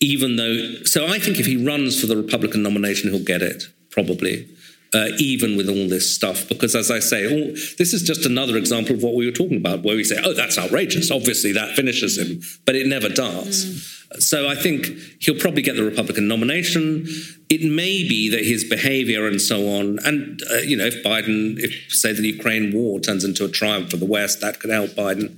[0.00, 3.64] even though, so I think if he runs for the Republican nomination, he'll get it,
[3.90, 4.48] probably
[4.94, 6.48] uh, even with all this stuff.
[6.48, 9.58] Because as I say, all, this is just another example of what we were talking
[9.58, 11.10] about, where we say, oh, that's outrageous.
[11.10, 13.64] Obviously, that finishes him, but it never does.
[13.64, 13.94] Mm.
[14.20, 14.86] So I think
[15.20, 17.06] he'll probably get the Republican nomination.
[17.50, 21.58] It may be that his behavior and so on, and uh, you know, if Biden,
[21.58, 24.90] if say the Ukraine war turns into a triumph for the West, that could help
[24.90, 25.32] Biden.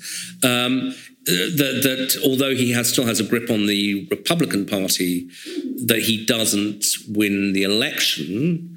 [0.45, 0.95] Um,
[1.27, 5.29] that, that, although he has, still has a grip on the Republican Party,
[5.87, 8.70] that he doesn't win the election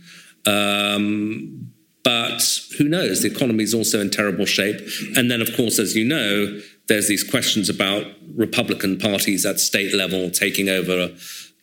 [0.46, 1.72] um,
[2.04, 2.42] but
[2.78, 3.22] who knows?
[3.22, 4.82] The economy is also in terrible shape.
[5.16, 9.94] And then, of course, as you know, there's these questions about Republican parties at state
[9.94, 11.12] level taking over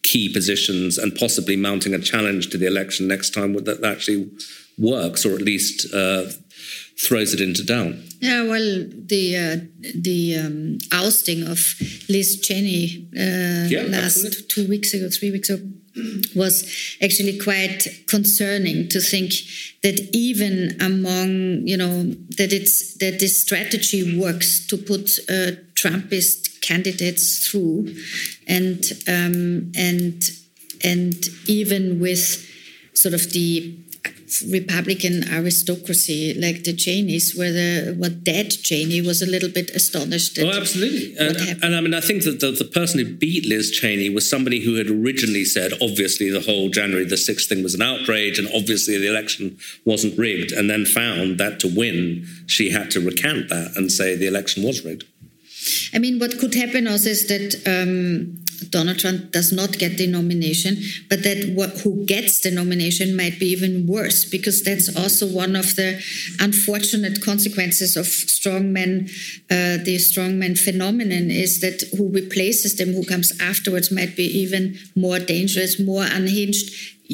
[0.02, 4.30] key positions and possibly mounting a challenge to the election next time that actually
[4.78, 6.24] works, or at least uh,
[6.98, 7.94] throws it into doubt.
[8.20, 9.56] Yeah, well, the uh,
[9.94, 11.58] the um, ousting of
[12.08, 14.42] Liz Cheney uh, yeah, last absolutely.
[14.48, 15.62] two weeks ago, three weeks ago,
[16.36, 19.32] was actually quite concerning to think
[19.82, 22.04] that even among you know
[22.36, 27.94] that it's that this strategy works to put uh, Trumpist candidates through,
[28.46, 30.30] and um, and
[30.84, 32.46] and even with
[32.94, 33.76] sort of the
[34.48, 40.38] Republican aristocracy like the Cheneys, where the what dead Cheney was a little bit astonished.
[40.38, 41.16] At oh, absolutely.
[41.18, 44.28] And, and, I mean, I think that the, the, person who beat Liz Cheney was
[44.28, 48.38] somebody who had originally said, obviously, the whole January the 6th thing was an outrage,
[48.38, 53.00] and obviously the election wasn't rigged, and then found that to win, she had to
[53.00, 55.04] recant that and say the election was rigged.
[55.92, 60.06] I mean, what could happen also is that um, Donald Trump does not get the
[60.06, 60.76] nomination,
[61.08, 65.56] but that what, who gets the nomination might be even worse because that's also one
[65.56, 66.02] of the
[66.40, 69.10] unfortunate consequences of strongmen.
[69.50, 74.76] Uh, the strongman phenomenon is that who replaces them, who comes afterwards, might be even
[74.94, 76.70] more dangerous, more unhinged,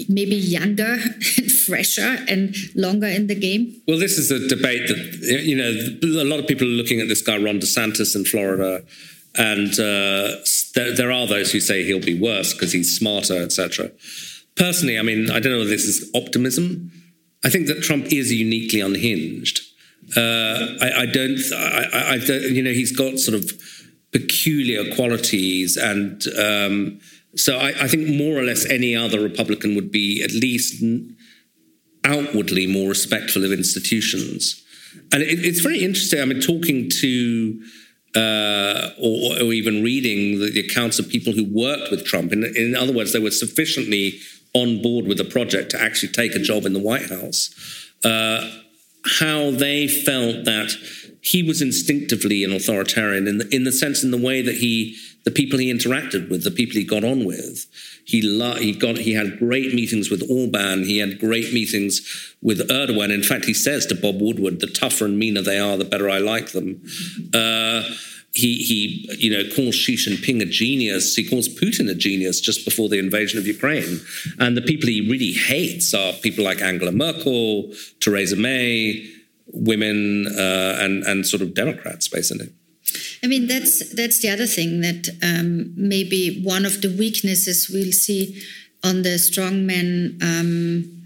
[0.09, 0.99] maybe younger
[1.39, 3.81] and fresher and longer in the game?
[3.89, 7.09] Well, this is a debate that, you know, a lot of people are looking at
[7.09, 8.83] this guy, Ron DeSantis in Florida,
[9.39, 10.37] and uh,
[10.75, 13.91] there, there, are those who say he'll be worse because he's smarter, etc.
[14.57, 16.91] Personally, I mean, I don't know if this is optimism.
[17.45, 19.61] I think that Trump is uniquely unhinged.
[20.17, 23.51] Uh, I, I, don't, I, I, don't, you know, he's got sort of
[24.13, 26.23] peculiar qualities and.
[26.39, 27.01] Um,
[27.37, 30.83] so I, I, think more or less any other Republican would be at least
[32.03, 34.65] outwardly more respectful of institutions.
[35.13, 36.23] And it, it's very interesting.
[36.23, 37.63] I mean, talking to
[38.17, 42.33] uh, or, or, even reading the, the, accounts of people who worked with Trump.
[42.33, 44.19] In, in other words, they were sufficiently
[44.55, 47.55] on board with the project to actually take a job in the White House.
[48.03, 48.51] Uh,
[49.21, 50.73] how they felt that
[51.21, 54.97] he was instinctively an authoritarian in the, in the sense, in the way that he
[55.27, 57.67] the people he interacted with, the people he got on with.
[58.05, 60.85] He lo- he got he had great meetings with Orban.
[60.85, 62.01] He had great meetings
[62.41, 63.13] with Erdogan.
[63.13, 66.09] In fact, he says to Bob Woodward, "The tougher and meaner they are, the better
[66.09, 66.81] I like them."
[67.35, 67.83] Uh,
[68.35, 71.17] he he you know calls Xi Jinping a genius.
[71.17, 74.01] He calls Putin a genius just before the invasion of Ukraine.
[74.39, 79.11] And the people he really hates are people like Angela Merkel, Theresa May,
[79.49, 82.51] women, uh, and and sort of Democrats, basically.
[83.23, 87.93] I mean, that's that's the other thing that um, maybe one of the weaknesses we'll
[87.93, 88.43] see
[88.85, 90.97] on the strongman um,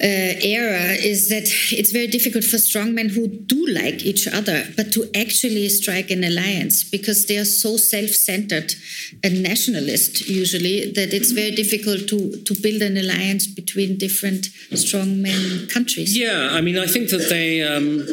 [0.00, 5.08] era is that it's very difficult for strongmen who do like each other, but to
[5.14, 8.74] actually strike an alliance because they are so self-centered
[9.22, 15.70] and nationalist usually that it's very difficult to to build an alliance between different strongmen
[15.72, 16.16] countries.
[16.16, 17.62] Yeah, I mean, I think that they.
[17.62, 18.06] Um,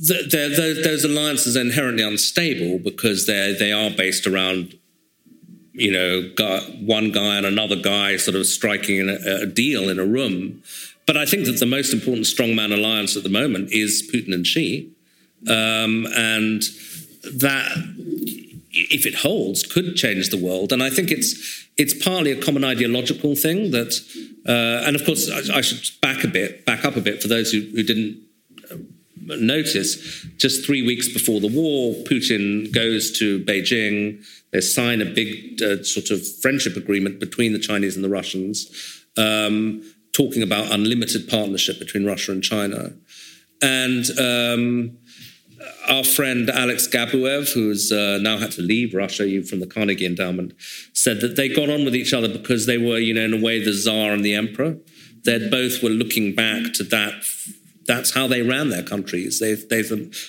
[0.00, 4.74] the, the, those alliances are inherently unstable because they they are based around
[5.74, 6.30] you know,
[6.80, 10.62] one guy and another guy sort of striking a, a, deal in a room.
[11.04, 14.46] But I think that the most important strongman alliance at the moment is Putin and
[14.46, 14.90] Xi.
[15.48, 16.62] Um, and
[17.34, 17.68] that,
[18.70, 20.72] if it holds, could change the world.
[20.72, 24.00] And I think it's it's partly a common ideological thing that,
[24.46, 27.26] uh, and of course, I, I, should back a bit, back up a bit for
[27.26, 28.22] those who, who didn't
[29.26, 30.26] notice.
[30.36, 35.82] Just three weeks before the war, Putin goes to Beijing they sign a big uh,
[35.82, 39.82] sort of friendship agreement between the Chinese and the Russians, um,
[40.12, 42.92] talking about unlimited partnership between Russia and China.
[43.60, 44.96] And um,
[45.88, 50.52] our friend Alex Gabuev, who's uh, now had to leave Russia from the Carnegie Endowment,
[50.92, 53.40] said that they got on with each other because they were, you know, in a
[53.40, 54.76] way, the Tsar and the Emperor.
[55.24, 57.24] They both were looking back to that
[57.86, 59.40] that's how they ran their countries.
[59.40, 59.82] They, they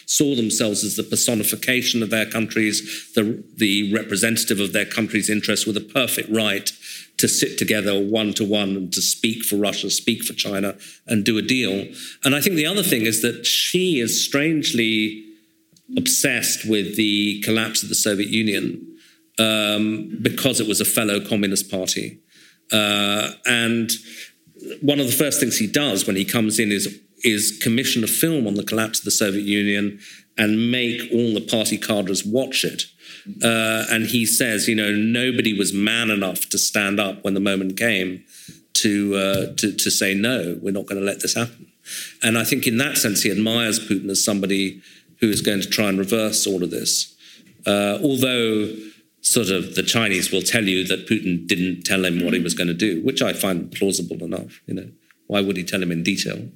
[0.05, 5.65] saw themselves as the personification of their countries, the, the representative of their country's interests,
[5.65, 6.69] with a perfect right
[7.17, 10.75] to sit together one to one and to speak for Russia, speak for China,
[11.07, 11.87] and do a deal.
[12.23, 15.23] And I think the other thing is that Xi is strangely
[15.95, 18.97] obsessed with the collapse of the Soviet Union
[19.39, 22.19] um, because it was a fellow communist party.
[22.71, 23.91] Uh, and
[24.81, 28.07] one of the first things he does when he comes in is is commission a
[28.07, 29.99] film on the collapse of the Soviet Union
[30.37, 32.83] and make all the party cadres watch it.
[33.43, 37.39] Uh, and he says, you know, nobody was man enough to stand up when the
[37.39, 38.23] moment came
[38.73, 41.71] to uh, to, to say no, we're not going to let this happen.
[42.21, 44.81] And I think in that sense, he admires Putin as somebody
[45.21, 47.15] who is going to try and reverse all of this.
[47.65, 48.75] Uh, although
[49.21, 52.53] sort of the Chinese will tell you that Putin didn't tell him what he was
[52.53, 54.61] going to do, which I find plausible enough.
[54.67, 54.89] You know,
[55.27, 56.47] why would he tell him in detail?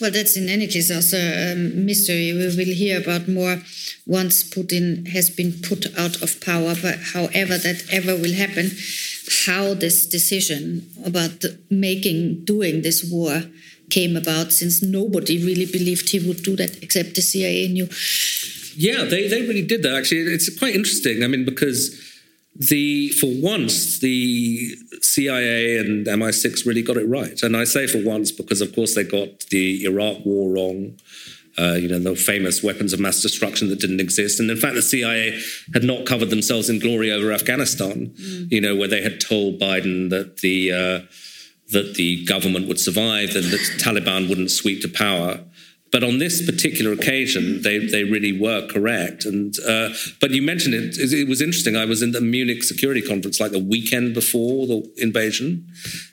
[0.00, 2.32] Well, that's in any case also a mystery.
[2.32, 3.62] We will hear about more
[4.06, 6.74] once Putin has been put out of power.
[6.80, 8.70] But however that ever will happen,
[9.46, 13.42] how this decision about making, doing this war
[13.90, 17.88] came about, since nobody really believed he would do that except the CIA knew.
[18.76, 19.96] Yeah, they, they really did that.
[19.96, 21.24] Actually, it's quite interesting.
[21.24, 22.07] I mean, because
[22.58, 28.02] the for once the CIA and MI6 really got it right, and I say for
[28.02, 30.98] once because of course they got the Iraq War wrong.
[31.56, 34.74] Uh, you know the famous weapons of mass destruction that didn't exist, and in fact
[34.74, 35.40] the CIA
[35.72, 38.08] had not covered themselves in glory over Afghanistan.
[38.08, 38.52] Mm.
[38.52, 41.00] You know where they had told Biden that the uh,
[41.70, 45.40] that the government would survive and that Taliban wouldn't sweep to power.
[45.90, 49.24] But on this particular occasion, they, they really were correct.
[49.24, 51.76] And uh, but you mentioned it, it was interesting.
[51.76, 55.66] I was in the Munich Security Conference like the weekend before the invasion,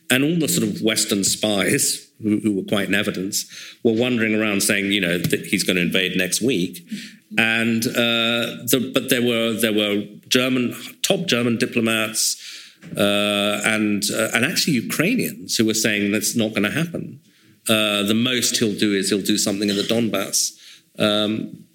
[0.09, 3.45] and all the sort of Western spies who, who were quite in evidence
[3.83, 6.87] were wandering around saying, you know, that he's going to invade next week.
[7.37, 12.41] And uh, the, but there were there were German top German diplomats
[12.95, 17.19] uh, and uh, and actually Ukrainians who were saying that's not going to happen.
[17.67, 20.57] Uh, the most he'll do is he'll do something in the Donbass.
[20.99, 21.65] Um,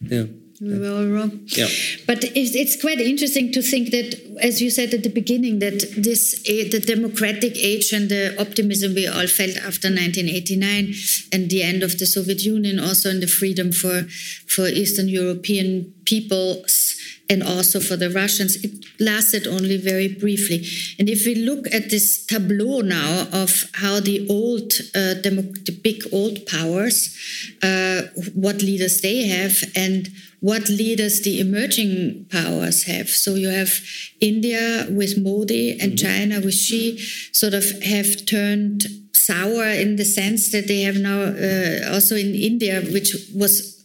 [0.00, 0.24] yeah.
[0.60, 1.46] We were all wrong.
[1.46, 1.68] Yeah.
[2.06, 5.80] But it's, it's quite interesting to think that, as you said at the beginning, that
[5.96, 10.94] this the democratic age and the optimism we all felt after 1989
[11.32, 14.02] and the end of the Soviet Union, also and the freedom for
[14.48, 16.97] for Eastern European peoples
[17.30, 20.66] and also for the Russians, it lasted only very briefly.
[20.98, 26.02] And if we look at this tableau now of how the old, uh, the big
[26.12, 27.16] old powers,
[27.62, 28.02] uh,
[28.34, 30.08] what leaders they have, and
[30.40, 33.08] what leaders the emerging powers have.
[33.08, 33.80] So you have
[34.20, 36.06] India with Modi and mm-hmm.
[36.06, 36.98] China with Xi,
[37.32, 42.34] sort of have turned sour in the sense that they have now uh, also in
[42.34, 43.77] India, which was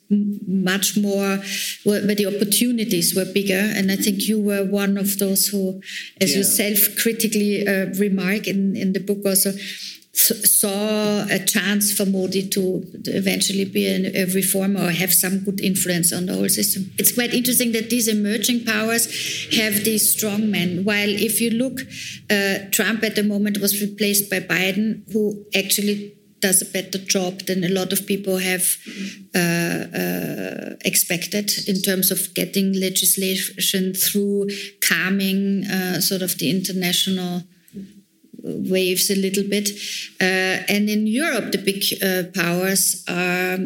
[0.48, 1.40] much more
[1.84, 5.82] where, the opportunities were bigger and i think you were one of those who
[6.22, 6.38] as yeah.
[6.38, 9.52] you self-critically uh, remark in, in the book also
[10.16, 16.14] saw a chance for Modi to eventually be a reformer or have some good influence
[16.14, 16.92] on the whole system.
[17.00, 19.06] It's quite interesting that these emerging powers
[19.56, 20.84] have these strong men.
[20.84, 21.80] While if you look,
[22.30, 27.34] uh, Trump at the moment was replaced by Biden, who actually does a better job
[27.48, 28.66] than a lot of people have
[29.34, 34.50] uh, uh, expected in terms of getting legislation through
[34.90, 37.44] calming uh, sort of the international
[38.44, 39.70] waves a little bit.
[40.20, 43.58] Uh, and in Europe, the big uh, powers are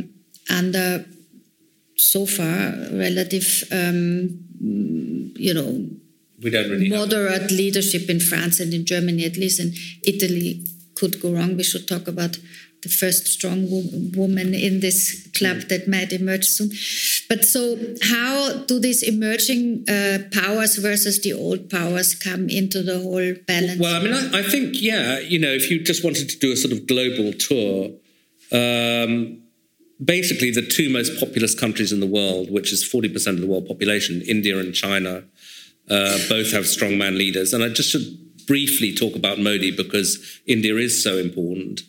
[0.60, 1.04] under
[1.96, 2.60] so far
[3.08, 4.30] relative, um,
[5.48, 5.72] you know,
[6.44, 9.74] we don't really moderate leadership in France and in Germany at least, and
[10.04, 10.64] Italy
[10.94, 11.58] could go wrong.
[11.58, 12.38] We should talk about
[12.84, 13.84] the first strong wo-
[14.16, 16.70] woman in this club that might emerge soon.
[17.30, 23.00] But so, how do these emerging uh, powers versus the old powers come into the
[23.00, 23.80] whole balance?
[23.80, 26.52] Well, I mean, I, I, think, yeah, you know, if you just wanted to do
[26.52, 27.92] a sort of global tour,
[28.52, 29.42] um,
[30.04, 33.68] basically the two most populous countries in the world, which is 40% of the world
[33.68, 35.24] population, India and China,
[35.90, 37.54] uh, both have strongman leaders.
[37.54, 41.82] And I just should briefly talk about Modi because India is so important.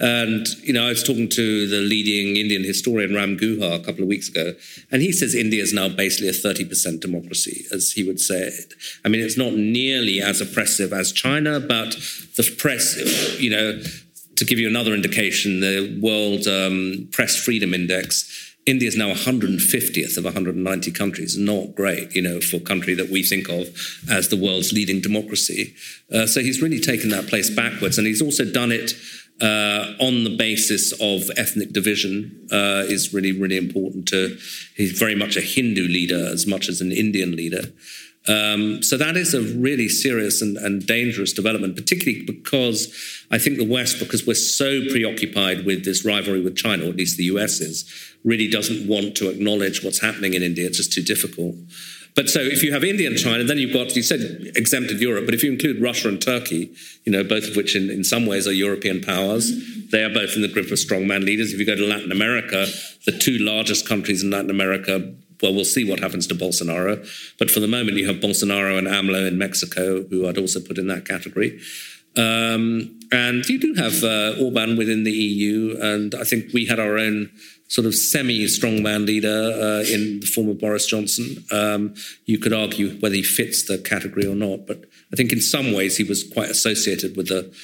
[0.00, 4.02] And, you know, I was talking to the leading Indian historian Ram Guha a couple
[4.02, 4.54] of weeks ago,
[4.90, 8.74] and he says India is now basically a 30% democracy, as he would say it.
[9.04, 11.90] I mean, it's not nearly as oppressive as China, but
[12.36, 13.82] the press, you know,
[14.36, 20.16] to give you another indication, the World um, Press Freedom Index India is now 150th
[20.18, 21.36] of 190 countries.
[21.36, 23.68] Not great, you know, for a country that we think of
[24.10, 25.74] as the world's leading democracy.
[26.14, 28.92] Uh, so he's really taken that place backwards, and he's also done it
[29.40, 32.48] uh, on the basis of ethnic division.
[32.52, 34.36] Uh, is really really important to.
[34.76, 37.72] He's very much a Hindu leader as much as an Indian leader.
[38.28, 42.94] Um, so that is a really serious and, and, dangerous development, particularly because
[43.30, 46.96] I think the West, because we're so preoccupied with this rivalry with China, or at
[46.96, 47.90] least the US is,
[48.22, 50.66] really doesn't want to acknowledge what's happening in India.
[50.66, 51.56] It's just too difficult.
[52.16, 55.26] But so if you have India and China, then you've got, you said exempted Europe,
[55.26, 58.26] but if you include Russia and Turkey, you know, both of which in, in some
[58.26, 59.52] ways are European powers,
[59.90, 61.52] they are both in the grip of strongman leaders.
[61.52, 62.66] If you go to Latin America,
[63.06, 66.96] the two largest countries in Latin America, well, we'll see what happens to Bolsonaro.
[67.38, 70.78] But for the moment, you have Bolsonaro and AMLO in Mexico, who I'd also put
[70.78, 71.60] in that category.
[72.16, 76.80] Um, and you do have uh, Orban within the EU, and I think we had
[76.80, 77.30] our own
[77.70, 81.44] sort of semi-strongman leader uh, in the form of Boris Johnson.
[81.52, 81.94] Um,
[82.26, 85.72] you could argue whether he fits the category or not, but I think in some
[85.72, 87.54] ways he was quite associated with the.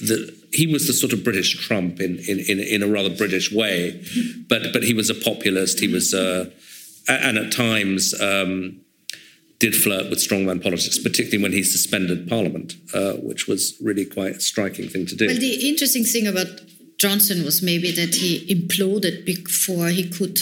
[0.00, 3.52] the he was the sort of British Trump in, in, in, in a rather British
[3.52, 4.02] way,
[4.48, 5.78] but but he was a populist.
[5.78, 6.50] He was, uh,
[7.06, 8.80] and at times um,
[9.60, 14.36] did flirt with strongman politics, particularly when he suspended Parliament, uh, which was really quite
[14.36, 15.26] a striking thing to do.
[15.26, 16.48] Well, the interesting thing about
[17.00, 20.38] Johnson was maybe that he imploded before he could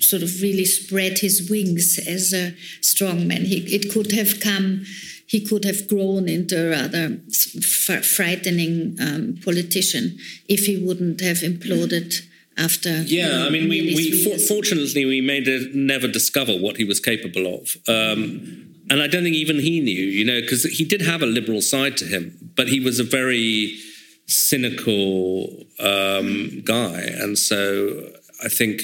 [0.00, 3.44] sort of really spread his wings as a strongman.
[3.44, 4.86] He, it could have come,
[5.26, 7.18] he could have grown into a rather
[8.02, 12.22] frightening um, politician if he wouldn't have imploded
[12.56, 13.02] after.
[13.02, 16.98] Yeah, I mean, we, we for, fortunately we made it never discover what he was
[16.98, 17.76] capable of.
[17.86, 21.26] Um, and I don't think even he knew, you know, because he did have a
[21.26, 23.78] liberal side to him, but he was a very
[24.32, 28.10] cynical um, guy, and so
[28.42, 28.82] I think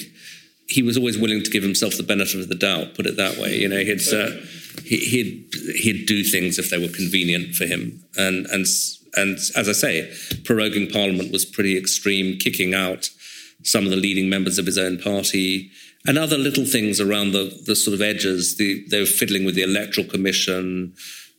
[0.67, 2.93] he was always willing to give himself the benefit of the doubt.
[2.93, 4.31] Put it that way, you know, he'd uh,
[4.83, 8.65] he, would he'd do things if they were convenient for him, and and
[9.15, 10.11] and as I say,
[10.43, 13.09] proroguing Parliament was pretty extreme, kicking out
[13.63, 15.71] some of the leading members of his own party.
[16.07, 18.55] And other little things around the, the sort of edges.
[18.55, 20.93] The, they were fiddling with the Electoral Commission,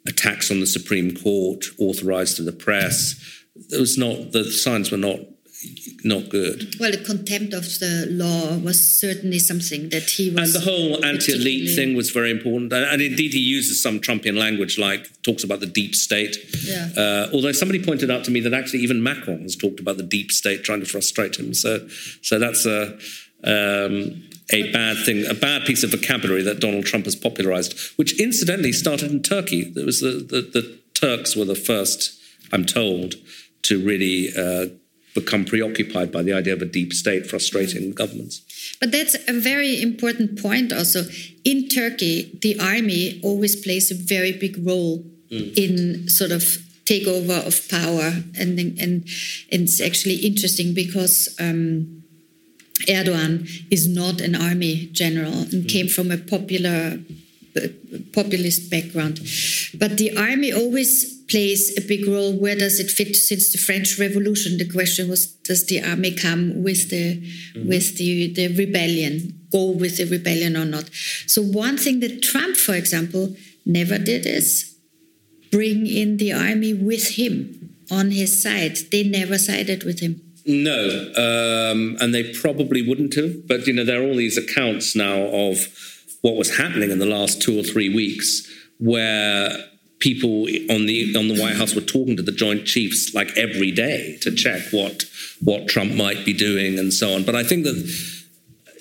[0.07, 3.40] attacks on the Supreme Court, authorized to the press
[3.71, 5.21] it was not the signs were not
[6.05, 6.75] not good.
[6.81, 10.55] Well, the contempt of the law was certainly something that he was.
[10.55, 14.39] And the whole anti-elite thing was very important, and, and, indeed he uses some Trumpian
[14.39, 16.37] language, like talks about the deep state.
[16.65, 16.89] Yeah.
[16.97, 20.03] Uh, although somebody pointed out to me that actually even Macron has talked about the
[20.03, 21.53] deep state trying to frustrate him.
[21.55, 21.87] So,
[22.23, 22.99] so that's a.
[23.43, 28.19] Um, a bad thing, a bad piece of vocabulary that Donald Trump has popularized, which
[28.21, 29.73] incidentally started in Turkey.
[29.77, 32.21] It was the, the, the Turks were the first,
[32.53, 33.15] I'm told,
[33.63, 34.67] to really uh,
[35.15, 38.43] become preoccupied by the idea of a deep state frustrating governments.
[38.81, 41.05] But that's a very important point also.
[41.45, 45.57] In Turkey, the army always plays a very big role mm.
[45.57, 46.43] in sort of
[46.85, 48.23] takeover of power.
[48.39, 49.05] And, and, and
[49.51, 52.03] it's actually interesting because um,
[52.89, 55.69] Erdogan is not an army general and mm.
[55.69, 56.99] came from a popular
[58.13, 59.21] populist background.
[59.75, 62.33] But the army always plays a big role.
[62.33, 64.59] Where does it fit since the French Revolution?
[64.59, 67.69] The question was, does the army come with the mm-hmm.
[67.69, 70.91] with the, the rebellion, go with the rebellion or not?
[71.27, 73.35] So one thing that Trump, for example,
[73.65, 74.77] never did is
[75.51, 78.77] bring in the army with him on his side.
[78.93, 80.21] They never sided with him.
[80.47, 83.47] No, um, and they probably wouldn't have.
[83.47, 85.69] But you know, there are all these accounts now of
[86.23, 89.51] what was happening in the last two or three weeks, where
[90.01, 93.71] people on the on the White House were talking to the Joint Chiefs like every
[93.71, 95.05] day to check what
[95.45, 97.25] what Trump might be doing and so on.
[97.25, 97.77] But I think that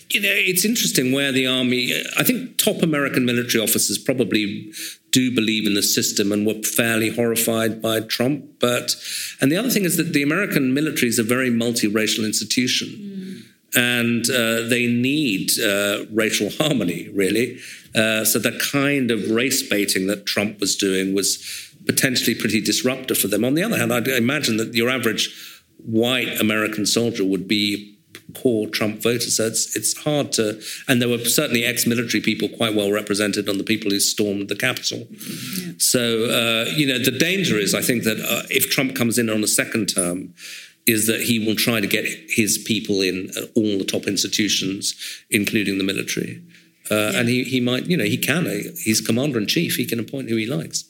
[0.09, 1.93] you know it's interesting where the army.
[2.17, 4.71] I think top American military officers probably
[5.11, 8.45] do believe in the system and were fairly horrified by Trump.
[8.59, 8.95] But
[9.41, 12.87] and the other thing is that the American military is a very multiracial institution.
[12.89, 13.18] Mm.
[13.75, 17.59] And uh, they need uh, racial harmony, really.
[17.95, 23.17] Uh, so the kind of race baiting that Trump was doing was potentially pretty disruptive
[23.17, 23.43] for them.
[23.43, 25.29] On the other hand, I'd imagine that your average
[25.85, 27.95] white American soldier would be
[28.35, 29.37] core Trump voters.
[29.37, 33.57] So it's it's hard to, and there were certainly ex-military people quite well represented on
[33.57, 35.07] the people who stormed the Capitol.
[35.09, 35.73] Yeah.
[35.77, 39.29] So uh, you know the danger is, I think that uh, if Trump comes in
[39.29, 40.33] on a second term.
[40.95, 42.05] Is that he will try to get
[42.39, 44.83] his people in all the top institutions,
[45.29, 46.41] including the military.
[46.91, 47.19] Uh, yeah.
[47.19, 48.45] And he, he might, you know, he can.
[48.87, 49.75] He's commander in chief.
[49.75, 50.85] He can appoint who he likes.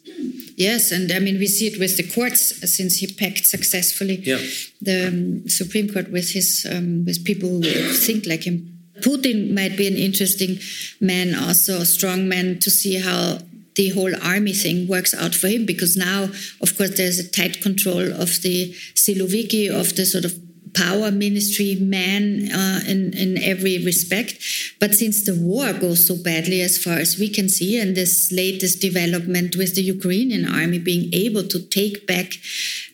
[0.60, 4.40] Yes, and I mean we see it with the courts since he packed successfully yeah.
[4.82, 8.58] the um, Supreme Court with his um, with people who think like him.
[9.00, 10.60] Putin might be an interesting
[11.00, 13.40] man, also a strong man, to see how
[13.80, 16.24] the whole army thing works out for him because now,
[16.66, 18.74] of course, there's a tight control of the
[19.04, 20.34] Siloviki, of the sort of
[20.74, 24.38] power ministry man uh, in, in every respect.
[24.82, 28.34] But since the war goes so badly, as far as we can see, and this
[28.34, 32.34] latest development with the Ukrainian army being able to take back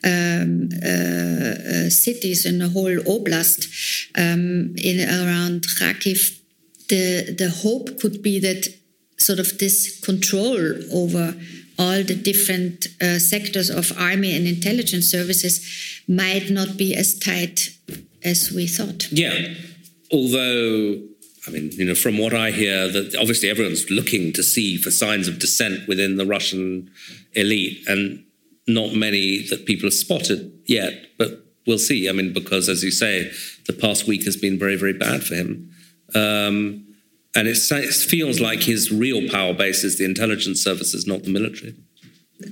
[0.04, 3.62] um, uh, uh, cities in the whole oblast
[4.16, 6.40] um, in around Kharkiv,
[6.90, 8.68] the, the hope could be that
[9.26, 10.57] sort of this control
[10.93, 11.36] over
[11.78, 17.69] all the different uh, sectors of army and intelligence services might not be as tight
[18.23, 19.11] as we thought.
[19.11, 19.53] Yeah,
[20.11, 21.01] although
[21.47, 24.89] I mean, you know, from what I hear, that obviously everyone's looking to see for
[24.89, 26.89] signs of dissent within the Russian
[27.34, 28.23] elite, and
[28.67, 30.93] not many that people have spotted yet.
[31.17, 32.09] But we'll see.
[32.09, 33.32] I mean, because as you say,
[33.67, 35.71] the past week has been very, very bad for him.
[36.15, 36.86] Um,
[37.36, 41.76] and it feels like his real power base is the intelligence services, not the military.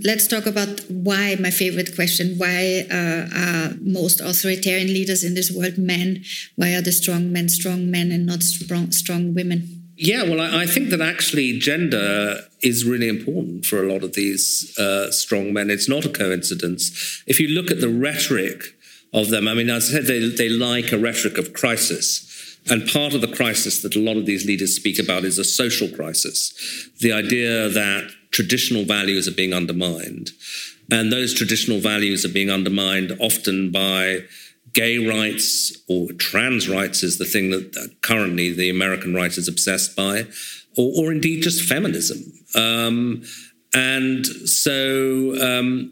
[0.04, 5.52] Let's talk about why, my favorite question, why uh, are most authoritarian leaders in this
[5.52, 6.24] world men?
[6.56, 9.84] Why are the strong men strong men and not strong, strong women?
[9.96, 14.14] Yeah, well, I, I think that actually gender is really important for a lot of
[14.14, 15.70] these uh, strong men.
[15.70, 17.24] It's not a coincidence.
[17.28, 18.76] If you look at the rhetoric
[19.14, 22.30] of them, I mean, as I said, they, they like a rhetoric of crisis.
[22.70, 25.44] And part of the crisis that a lot of these leaders speak about is a
[25.44, 26.54] social crisis.
[27.02, 30.32] The idea that traditional values are being undermined.
[30.92, 34.22] And those traditional values are being undermined often by
[34.74, 39.96] gay rights or trans rights, is the thing that currently the American right is obsessed
[39.96, 40.26] by,
[40.76, 42.20] or, or indeed just feminism.
[42.56, 43.24] Um,
[43.74, 45.92] and so, um,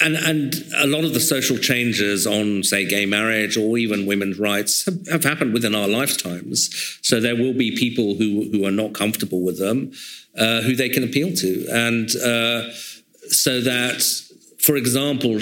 [0.00, 4.38] and and a lot of the social changes on say gay marriage or even women's
[4.38, 8.70] rights have, have, happened within our lifetimes so there will be people who who are
[8.70, 9.92] not comfortable with them
[10.38, 12.70] uh, who they can appeal to and uh,
[13.28, 14.02] so that
[14.58, 15.40] for example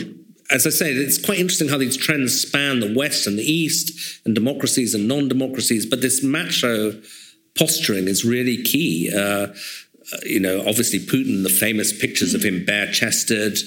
[0.50, 4.20] as I say, it's quite interesting how these trends span the West and the East,
[4.24, 5.86] and democracies and non-democracies.
[5.86, 7.00] But this macho
[7.58, 9.10] posturing is really key.
[9.14, 9.48] Uh,
[10.24, 13.58] you know, obviously Putin, the famous pictures of him bare-chested,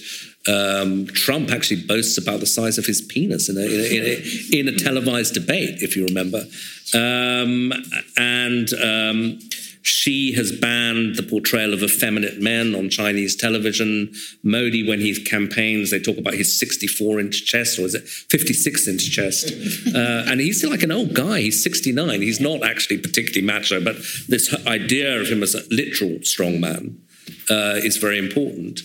[0.47, 4.67] um, Trump actually boasts about the size of his penis in a, in a, in
[4.67, 6.43] a televised debate, if you remember.
[6.93, 7.73] Um,
[8.15, 9.39] and um,
[9.87, 14.13] Xi has banned the portrayal of effeminate men on Chinese television.
[14.43, 18.87] Modi, when he campaigns, they talk about his 64 inch chest, or is it 56
[18.87, 19.53] inch chest?
[19.87, 21.39] Uh, and he's like an old guy.
[21.39, 22.21] He's 69.
[22.21, 23.95] He's not actually particularly macho, but
[24.27, 26.97] this idea of him as a literal strongman
[27.49, 28.81] uh, is very important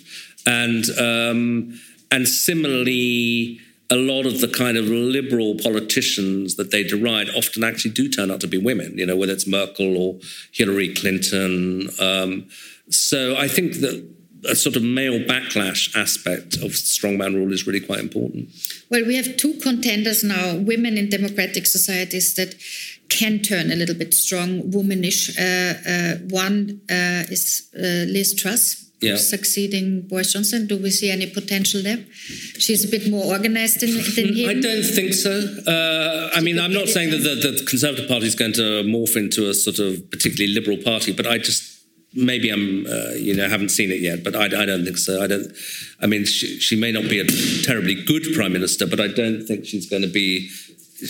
[0.47, 1.81] and um,
[2.11, 7.93] and similarly, a lot of the kind of liberal politicians that they deride often actually
[7.93, 8.97] do turn out to be women.
[8.99, 10.19] You know, whether it's Merkel or
[10.53, 11.89] Hillary Clinton.
[12.01, 12.49] Um,
[12.89, 14.07] so I think that
[14.49, 18.49] a sort of male backlash aspect of strongman rule is really quite important.
[18.91, 22.57] Well, we have two contenders now, women in democratic societies that
[23.09, 25.39] can turn a little bit strong, womanish.
[25.39, 29.17] Uh, uh, one uh, is uh, Liz Truss, yeah.
[29.17, 30.67] succeeding Boris Johnson?
[30.67, 31.99] Do we see any potential there?
[32.59, 34.49] She's a bit more organized than, than him.
[34.49, 35.33] I don't think so.
[35.67, 39.17] Uh, I mean, I'm not saying that the, the, Conservative Party is going to morph
[39.17, 41.73] into a sort of particularly liberal party, but I just
[42.15, 45.23] maybe I'm uh, you know haven't seen it yet, but I, I, don't think so.
[45.23, 45.53] I don't.
[46.01, 47.27] I mean, she, she may not be a
[47.65, 50.51] terribly good prime minister, but I don't think she's going to be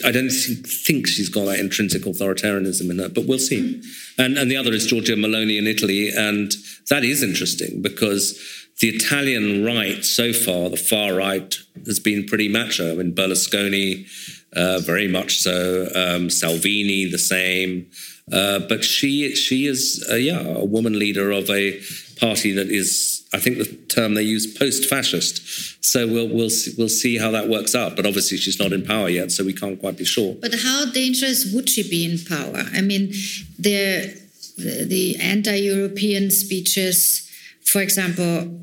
[0.04, 3.82] I don't think she's got that intrinsic authoritarianism in her, but we'll see.
[4.18, 6.10] And, and the other is Giorgia Meloni in Italy.
[6.10, 6.52] And
[6.88, 8.38] that is interesting because
[8.80, 11.54] the Italian right so far, the far right,
[11.86, 12.92] has been pretty macho.
[12.92, 14.06] I mean, Berlusconi,
[14.54, 15.88] uh, very much so.
[15.94, 17.90] Um, Salvini, the same.
[18.32, 21.80] Uh, but she she is uh, yeah a woman leader of a
[22.20, 25.84] party that is I think the term they use post-fascist.
[25.84, 27.96] So we'll we'll see, we'll see how that works out.
[27.96, 30.34] But obviously she's not in power yet, so we can't quite be sure.
[30.40, 32.64] But how dangerous would she be in power?
[32.74, 33.12] I mean,
[33.58, 34.20] the
[34.58, 37.30] the, the anti-European speeches,
[37.64, 38.60] for example,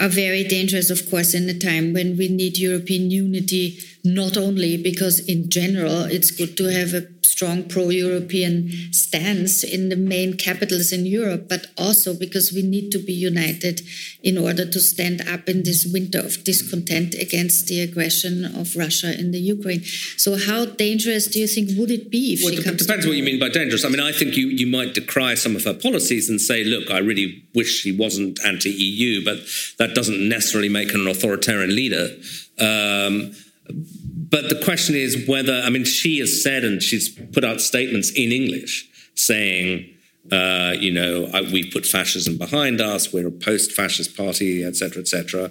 [0.00, 3.78] are very dangerous, of course, in a time when we need European unity.
[4.04, 7.02] Not only because in general it's good to have a
[7.38, 12.90] strong pro European stance in the main capitals in Europe, but also because we need
[12.90, 13.80] to be united
[14.24, 19.16] in order to stand up in this winter of discontent against the aggression of Russia
[19.16, 19.84] in the Ukraine.
[20.16, 22.34] So, how dangerous do you think would it be?
[22.34, 23.84] If well, it depends what you mean by dangerous.
[23.84, 26.90] I mean, I think you, you might decry some of her policies and say, look,
[26.90, 29.38] I really wish she wasn't anti EU, but
[29.78, 32.06] that doesn't necessarily make her an authoritarian leader.
[32.58, 33.36] Um,
[34.30, 38.10] but the question is whether, I mean, she has said and she's put out statements
[38.10, 39.94] in English saying,
[40.30, 45.50] uh, you know, we've put fascism behind us, we're a post fascist party, etc., etc.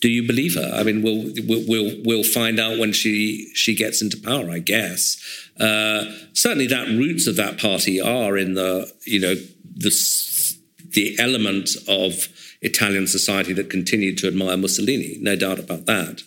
[0.00, 0.70] Do you believe her?
[0.74, 5.18] I mean, we'll, we'll, we'll find out when she, she gets into power, I guess.
[5.58, 10.56] Uh, certainly, that roots of that party are in the, you know, the,
[10.90, 12.28] the element of
[12.62, 16.22] Italian society that continued to admire Mussolini, no doubt about that.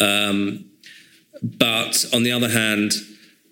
[0.00, 0.64] Um,
[1.42, 2.92] but on the other hand,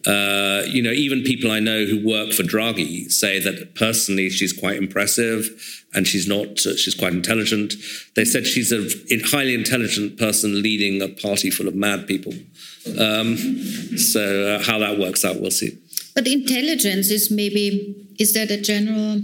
[0.07, 4.53] uh, you know, even people I know who work for Draghi say that personally she's
[4.53, 7.75] quite impressive and she's not, uh, she's quite intelligent.
[8.15, 8.89] They said she's a
[9.29, 12.35] highly intelligent person leading a party full of mad people.
[12.99, 13.37] Um,
[13.97, 15.77] so uh, how that works out, we'll see.
[16.15, 19.23] But intelligence is maybe, is that a general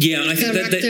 [0.00, 0.80] yeah, I think that they,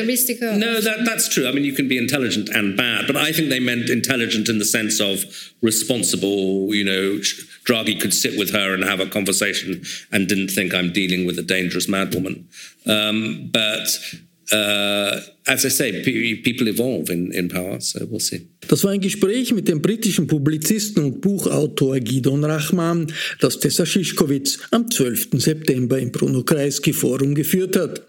[0.58, 1.48] no, that that's true.
[1.48, 4.58] I mean, you can be intelligent and bad, but I think they meant intelligent in
[4.58, 5.24] the sense of
[5.62, 6.74] responsible.
[6.74, 7.18] You know,
[7.64, 9.82] Draghi could sit with her and have a conversation
[10.12, 12.44] and didn't think I'm dealing with a dangerous madwoman.
[12.86, 13.88] Um, but
[14.52, 18.46] uh, as I say, people evolve in, in power, so we'll see.
[18.66, 24.58] Das war ein Gespräch mit dem britischen Publizisten und Buchautor Gidon Rachman, das Tessa Schischkowitz
[24.72, 25.28] am 12.
[25.34, 28.02] September im Bruno Kreisky Forum geführt hat.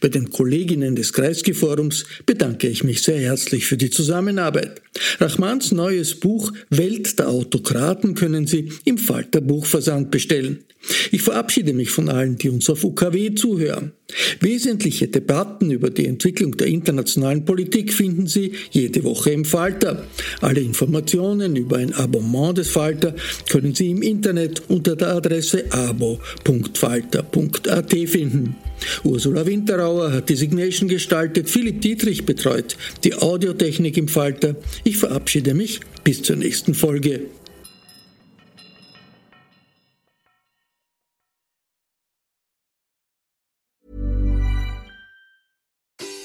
[0.00, 4.80] Bei den Kolleginnen des Kreisky Forums bedanke ich mich sehr herzlich für die Zusammenarbeit.
[5.18, 10.64] Rachmans neues Buch Welt der Autokraten können Sie im Falter Buchversand bestellen.
[11.10, 13.92] Ich verabschiede mich von allen, die uns auf UKW zuhören.
[14.40, 20.05] Wesentliche Debatten über die Entwicklung der internationalen Politik finden Sie jede Woche im Falter.
[20.40, 23.14] Alle Informationen über ein Abonnement des Falter
[23.48, 28.56] können Sie im Internet unter der Adresse abo.falter.at finden.
[29.04, 34.56] Ursula Winterauer hat die Signation gestaltet, Philipp Dietrich betreut die Audiotechnik im Falter.
[34.84, 37.22] Ich verabschiede mich bis zur nächsten Folge.